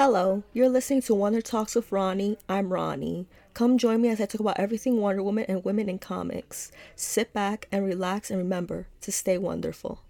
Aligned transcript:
Hello, 0.00 0.44
you're 0.52 0.68
listening 0.68 1.02
to 1.02 1.14
Wonder 1.16 1.42
Talks 1.42 1.74
with 1.74 1.90
Roni. 1.90 2.36
I'm 2.48 2.68
Roni. 2.68 3.26
Come 3.52 3.78
join 3.78 4.00
me 4.00 4.10
as 4.10 4.20
I 4.20 4.26
talk 4.26 4.40
about 4.40 4.60
everything 4.60 5.00
Wonder 5.00 5.24
Woman 5.24 5.44
and 5.48 5.64
women 5.64 5.88
in 5.88 5.98
comics. 5.98 6.70
Sit 6.94 7.32
back 7.32 7.66
and 7.72 7.84
relax 7.84 8.30
and 8.30 8.38
remember 8.38 8.86
to 9.00 9.10
stay 9.10 9.38
wonderful. 9.38 10.02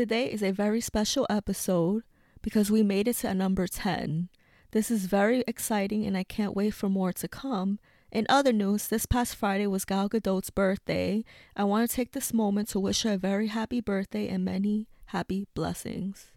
Today 0.00 0.32
is 0.32 0.42
a 0.42 0.50
very 0.50 0.80
special 0.80 1.26
episode 1.28 2.04
because 2.40 2.70
we 2.70 2.82
made 2.82 3.06
it 3.06 3.16
to 3.16 3.34
number 3.34 3.66
10. 3.66 4.30
This 4.70 4.90
is 4.90 5.04
very 5.04 5.44
exciting 5.46 6.06
and 6.06 6.16
I 6.16 6.22
can't 6.24 6.56
wait 6.56 6.70
for 6.70 6.88
more 6.88 7.12
to 7.12 7.28
come. 7.28 7.78
In 8.10 8.24
other 8.30 8.50
news, 8.50 8.88
this 8.88 9.04
past 9.04 9.36
Friday 9.36 9.66
was 9.66 9.84
Gal 9.84 10.08
Gadot's 10.08 10.48
birthday. 10.48 11.22
I 11.54 11.64
want 11.64 11.90
to 11.90 11.94
take 11.94 12.12
this 12.12 12.32
moment 12.32 12.70
to 12.70 12.80
wish 12.80 13.02
her 13.02 13.12
a 13.12 13.18
very 13.18 13.48
happy 13.48 13.82
birthday 13.82 14.26
and 14.28 14.42
many 14.42 14.88
happy 15.08 15.48
blessings. 15.54 16.32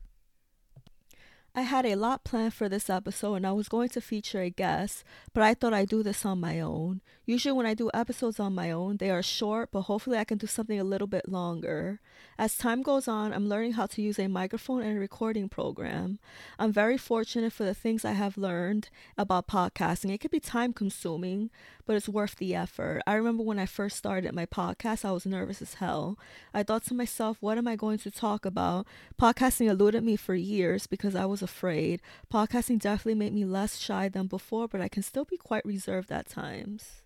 I 1.56 1.62
had 1.62 1.86
a 1.86 1.94
lot 1.94 2.24
planned 2.24 2.56
for 2.56 2.68
this 2.68 2.90
episode 2.90 3.36
and 3.36 3.46
I 3.46 3.52
was 3.52 3.70
going 3.70 3.90
to 3.90 4.02
feature 4.02 4.42
a 4.42 4.50
guest, 4.50 5.04
but 5.34 5.44
I 5.44 5.54
thought 5.54 5.72
I'd 5.72 5.88
do 5.88 6.02
this 6.02 6.26
on 6.26 6.40
my 6.40 6.60
own. 6.60 7.02
Usually, 7.26 7.54
when 7.54 7.68
I 7.68 7.76
do 7.76 7.92
episodes 7.94 8.40
on 8.40 8.56
my 8.56 8.72
own, 8.72 8.98
they 8.98 9.10
are 9.10 9.22
short, 9.22 9.70
but 9.72 9.84
hopefully, 9.84 10.18
I 10.18 10.26
can 10.26 10.38
do 10.38 10.48
something 10.48 10.78
a 10.78 10.84
little 10.84 11.08
bit 11.08 11.30
longer. 11.30 12.02
As 12.38 12.58
time 12.58 12.82
goes 12.82 13.08
on, 13.08 13.32
I'm 13.32 13.48
learning 13.48 13.74
how 13.74 13.86
to 13.86 14.02
use 14.02 14.20
a 14.20 14.28
microphone 14.28 14.82
and 14.82 14.98
a 14.98 15.00
recording 15.00 15.48
program. 15.48 16.20
I'm 16.60 16.74
very 16.74 16.98
fortunate 16.98 17.54
for 17.54 17.64
the 17.64 17.74
things 17.74 18.04
I 18.04 18.12
have 18.12 18.38
learned 18.38 18.90
about 19.18 19.48
podcasting. 19.48 20.12
It 20.12 20.18
could 20.18 20.32
be 20.32 20.42
time 20.42 20.74
consuming, 20.74 21.50
but 21.86 21.96
it's 21.96 22.10
worth 22.10 22.36
the 22.36 22.56
effort. 22.56 23.02
I 23.08 23.14
remember 23.14 23.44
when 23.44 23.60
I 23.60 23.68
first 23.68 23.96
started 23.96 24.34
my 24.34 24.46
podcast, 24.46 25.06
I 25.06 25.12
was 25.12 25.26
nervous 25.26 25.62
as 25.62 25.76
hell. 25.76 26.18
I 26.54 26.64
thought 26.64 26.84
to 26.86 26.94
myself, 26.94 27.38
what 27.40 27.58
am 27.58 27.70
I 27.70 27.78
going 27.78 28.00
to 28.00 28.12
talk 28.12 28.44
about? 28.44 28.86
Podcasting 29.22 29.70
eluded 29.70 30.04
me 30.04 30.18
for 30.18 30.36
years 30.36 30.88
because 30.88 31.16
I 31.16 31.26
was 31.26 31.43
afraid. 31.44 32.02
Podcasting 32.34 32.80
definitely 32.80 33.16
made 33.16 33.34
me 33.34 33.46
less 33.46 33.78
shy 33.78 34.10
than 34.10 34.28
before, 34.28 34.68
but 34.68 34.82
I 34.82 34.88
can 34.88 35.04
still 35.04 35.26
be 35.26 35.38
quite 35.38 35.66
reserved 35.66 36.12
at 36.12 36.28
times. 36.28 37.04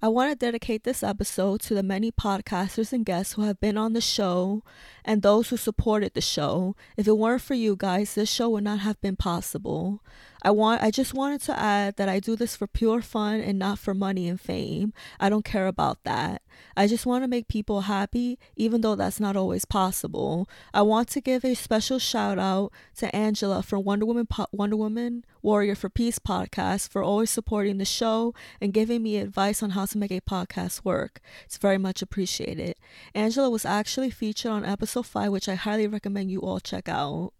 I 0.00 0.06
want 0.06 0.30
to 0.30 0.36
dedicate 0.36 0.84
this 0.84 1.02
episode 1.02 1.60
to 1.62 1.74
the 1.74 1.82
many 1.82 2.12
podcasters 2.12 2.92
and 2.92 3.04
guests 3.04 3.32
who 3.32 3.42
have 3.42 3.58
been 3.58 3.76
on 3.76 3.94
the 3.94 4.00
show 4.00 4.62
and 5.04 5.22
those 5.22 5.48
who 5.48 5.56
supported 5.56 6.14
the 6.14 6.20
show. 6.20 6.76
If 6.96 7.08
it 7.08 7.18
weren't 7.18 7.42
for 7.42 7.54
you 7.54 7.74
guys, 7.76 8.14
this 8.14 8.30
show 8.30 8.48
would 8.50 8.62
not 8.62 8.78
have 8.78 9.00
been 9.00 9.16
possible. 9.16 10.00
I 10.42 10.50
want 10.50 10.82
I 10.82 10.90
just 10.90 11.14
wanted 11.14 11.40
to 11.42 11.58
add 11.58 11.96
that 11.96 12.08
I 12.08 12.20
do 12.20 12.36
this 12.36 12.54
for 12.54 12.66
pure 12.66 13.02
fun 13.02 13.40
and 13.40 13.58
not 13.58 13.78
for 13.78 13.94
money 13.94 14.28
and 14.28 14.40
fame. 14.40 14.92
I 15.18 15.28
don't 15.28 15.44
care 15.44 15.66
about 15.66 16.04
that. 16.04 16.42
I 16.76 16.86
just 16.86 17.06
want 17.06 17.24
to 17.24 17.28
make 17.28 17.48
people 17.48 17.82
happy 17.82 18.38
even 18.56 18.80
though 18.80 18.94
that's 18.94 19.18
not 19.18 19.36
always 19.36 19.64
possible. 19.64 20.48
I 20.72 20.82
want 20.82 21.08
to 21.10 21.20
give 21.20 21.44
a 21.44 21.54
special 21.54 21.98
shout 21.98 22.38
out 22.38 22.72
to 22.96 23.14
Angela 23.14 23.62
from 23.62 23.84
Wonder 23.84 24.06
Woman 24.06 24.26
po- 24.26 24.46
Wonder 24.52 24.76
Woman 24.76 25.24
Warrior 25.42 25.74
for 25.74 25.88
Peace 25.88 26.18
podcast 26.18 26.88
for 26.88 27.02
always 27.02 27.30
supporting 27.30 27.78
the 27.78 27.84
show 27.84 28.32
and 28.60 28.72
giving 28.72 29.02
me 29.02 29.16
advice 29.16 29.62
on 29.62 29.70
how 29.70 29.86
to 29.86 29.98
make 29.98 30.12
a 30.12 30.20
podcast 30.20 30.84
work. 30.84 31.20
It's 31.46 31.58
very 31.58 31.78
much 31.78 32.00
appreciated. 32.00 32.76
Angela 33.14 33.50
was 33.50 33.64
actually 33.64 34.10
featured 34.10 34.52
on 34.52 34.64
episode 34.64 35.06
5 35.06 35.32
which 35.32 35.48
I 35.48 35.56
highly 35.56 35.88
recommend 35.88 36.30
you 36.30 36.40
all 36.40 36.60
check 36.60 36.88
out. 36.88 37.32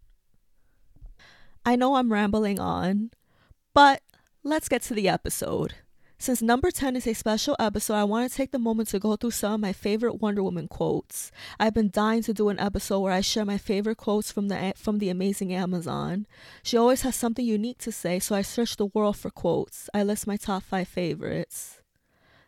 I 1.65 1.75
know 1.75 1.95
I'm 1.95 2.11
rambling 2.11 2.59
on, 2.59 3.11
but 3.73 4.01
let's 4.43 4.69
get 4.69 4.81
to 4.83 4.93
the 4.93 5.09
episode. 5.09 5.75
Since 6.21 6.41
number 6.41 6.69
10 6.69 6.97
is 6.97 7.07
a 7.07 7.13
special 7.13 7.55
episode, 7.59 7.93
I 7.93 8.03
want 8.03 8.29
to 8.29 8.35
take 8.35 8.51
the 8.51 8.59
moment 8.59 8.89
to 8.89 8.99
go 8.99 9.15
through 9.15 9.31
some 9.31 9.53
of 9.53 9.59
my 9.61 9.71
favorite 9.71 10.15
Wonder 10.15 10.43
Woman 10.43 10.67
quotes. 10.67 11.31
I've 11.57 11.73
been 11.73 11.89
dying 11.89 12.23
to 12.23 12.33
do 12.33 12.49
an 12.49 12.59
episode 12.59 12.99
where 12.99 13.13
I 13.13 13.21
share 13.21 13.45
my 13.45 13.57
favorite 13.57 13.95
quotes 13.95 14.29
from 14.29 14.49
the 14.49 14.73
from 14.75 14.99
the 14.99 15.09
amazing 15.09 15.53
Amazon. 15.53 16.27
She 16.61 16.75
always 16.75 17.03
has 17.03 17.15
something 17.15 17.45
unique 17.45 17.77
to 17.79 17.91
say, 17.93 18.19
so 18.19 18.35
I 18.35 18.41
search 18.41 18.75
the 18.75 18.87
world 18.87 19.15
for 19.15 19.29
quotes. 19.29 19.89
I 19.93 20.03
list 20.03 20.27
my 20.27 20.35
top 20.35 20.63
5 20.63 20.89
favorites. 20.89 21.79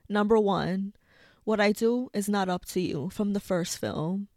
Number 0.10 0.38
1. 0.38 0.92
What 1.46 1.62
I 1.62 1.72
do 1.72 2.10
is 2.14 2.28
not 2.28 2.50
up 2.50 2.66
to 2.66 2.82
you 2.82 3.10
from 3.10 3.32
the 3.32 3.40
first 3.40 3.78
film. 3.78 4.28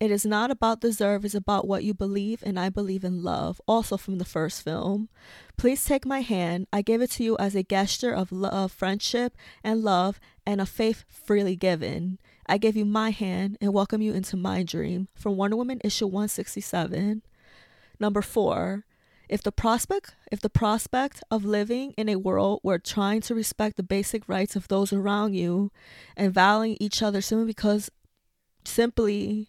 It 0.00 0.12
is 0.12 0.24
not 0.24 0.52
about 0.52 0.80
deserve, 0.80 1.24
it's 1.24 1.34
about 1.34 1.66
what 1.66 1.82
you 1.82 1.92
believe, 1.92 2.40
and 2.46 2.58
I 2.58 2.68
believe 2.68 3.02
in 3.02 3.24
love, 3.24 3.60
also 3.66 3.96
from 3.96 4.18
the 4.18 4.24
first 4.24 4.62
film. 4.62 5.08
Please 5.56 5.84
take 5.84 6.06
my 6.06 6.20
hand. 6.20 6.68
I 6.72 6.82
give 6.82 7.02
it 7.02 7.10
to 7.12 7.24
you 7.24 7.36
as 7.38 7.56
a 7.56 7.64
gesture 7.64 8.12
of 8.12 8.30
love, 8.30 8.70
friendship, 8.70 9.36
and 9.64 9.82
love, 9.82 10.20
and 10.46 10.60
a 10.60 10.66
faith 10.66 11.04
freely 11.08 11.56
given. 11.56 12.20
I 12.46 12.58
give 12.58 12.76
you 12.76 12.84
my 12.84 13.10
hand 13.10 13.58
and 13.60 13.72
welcome 13.72 14.00
you 14.00 14.12
into 14.12 14.36
my 14.36 14.62
dream. 14.62 15.08
From 15.16 15.36
Wonder 15.36 15.56
Woman 15.56 15.80
issue 15.82 16.06
167. 16.06 17.22
Number 17.98 18.22
four, 18.22 18.84
if 19.28 19.42
the 19.42 19.52
prospect 19.52 20.14
if 20.30 20.40
the 20.40 20.48
prospect 20.48 21.22
of 21.30 21.44
living 21.44 21.92
in 21.98 22.08
a 22.08 22.16
world 22.16 22.60
where 22.62 22.78
trying 22.78 23.20
to 23.22 23.34
respect 23.34 23.76
the 23.76 23.82
basic 23.82 24.28
rights 24.28 24.56
of 24.56 24.68
those 24.68 24.92
around 24.92 25.34
you 25.34 25.70
and 26.16 26.32
valuing 26.32 26.76
each 26.80 27.02
other 27.02 27.20
simply 27.20 27.46
because 27.46 27.90
simply 28.64 29.48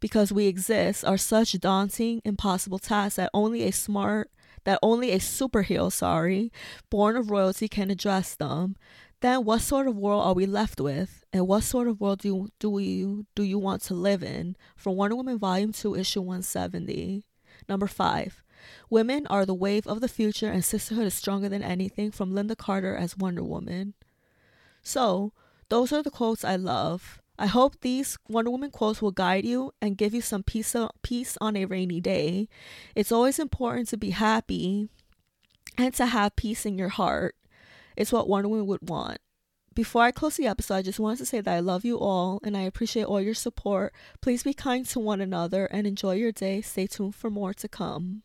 because 0.00 0.32
we 0.32 0.46
exist 0.46 1.04
are 1.04 1.16
such 1.16 1.58
daunting, 1.60 2.20
impossible 2.24 2.78
tasks 2.78 3.16
that 3.16 3.30
only 3.34 3.62
a 3.64 3.72
smart, 3.72 4.30
that 4.64 4.78
only 4.82 5.12
a 5.12 5.18
superhero, 5.18 5.90
sorry, 5.90 6.52
born 6.90 7.16
of 7.16 7.30
royalty 7.30 7.68
can 7.68 7.90
address 7.90 8.34
them. 8.34 8.76
Then 9.20 9.44
what 9.44 9.62
sort 9.62 9.88
of 9.88 9.96
world 9.96 10.24
are 10.24 10.34
we 10.34 10.46
left 10.46 10.80
with? 10.80 11.24
And 11.32 11.48
what 11.48 11.64
sort 11.64 11.88
of 11.88 12.00
world 12.00 12.20
do 12.20 12.28
you, 12.28 12.48
do 12.60 12.70
we 12.70 13.24
do 13.34 13.42
you 13.42 13.58
want 13.58 13.82
to 13.82 13.94
live 13.94 14.22
in? 14.22 14.56
From 14.76 14.94
Wonder 14.94 15.16
Woman 15.16 15.38
Volume 15.38 15.72
2, 15.72 15.96
Issue 15.96 16.20
170. 16.20 17.24
Number 17.68 17.86
5. 17.86 18.42
Women 18.90 19.26
are 19.26 19.44
the 19.44 19.54
wave 19.54 19.86
of 19.86 20.00
the 20.00 20.08
future 20.08 20.50
and 20.50 20.64
sisterhood 20.64 21.06
is 21.06 21.14
stronger 21.14 21.48
than 21.48 21.62
anything 21.62 22.10
from 22.10 22.32
Lynda 22.32 22.56
Carter 22.56 22.96
as 22.96 23.16
Wonder 23.16 23.42
Woman. 23.42 23.94
So, 24.82 25.32
those 25.68 25.92
are 25.92 26.02
the 26.02 26.10
quotes 26.10 26.44
I 26.44 26.56
love. 26.56 27.20
I 27.38 27.46
hope 27.46 27.80
these 27.80 28.18
Wonder 28.28 28.50
Woman 28.50 28.70
quotes 28.70 29.00
will 29.00 29.12
guide 29.12 29.44
you 29.44 29.72
and 29.80 29.96
give 29.96 30.12
you 30.12 30.20
some 30.20 30.42
peace, 30.42 30.74
peace 31.02 31.38
on 31.40 31.56
a 31.56 31.66
rainy 31.66 32.00
day. 32.00 32.48
It's 32.96 33.12
always 33.12 33.38
important 33.38 33.88
to 33.88 33.96
be 33.96 34.10
happy 34.10 34.88
and 35.76 35.94
to 35.94 36.06
have 36.06 36.34
peace 36.34 36.66
in 36.66 36.76
your 36.76 36.88
heart. 36.88 37.36
It's 37.96 38.12
what 38.12 38.28
Wonder 38.28 38.48
Woman 38.48 38.66
would 38.66 38.88
want. 38.88 39.18
Before 39.72 40.02
I 40.02 40.10
close 40.10 40.36
the 40.36 40.48
episode, 40.48 40.74
I 40.74 40.82
just 40.82 40.98
wanted 40.98 41.18
to 41.18 41.26
say 41.26 41.40
that 41.40 41.54
I 41.54 41.60
love 41.60 41.84
you 41.84 42.00
all 42.00 42.40
and 42.42 42.56
I 42.56 42.62
appreciate 42.62 43.04
all 43.04 43.20
your 43.20 43.34
support. 43.34 43.94
Please 44.20 44.42
be 44.42 44.52
kind 44.52 44.84
to 44.86 44.98
one 44.98 45.20
another 45.20 45.66
and 45.66 45.86
enjoy 45.86 46.14
your 46.14 46.32
day. 46.32 46.60
Stay 46.60 46.88
tuned 46.88 47.14
for 47.14 47.30
more 47.30 47.54
to 47.54 47.68
come. 47.68 48.24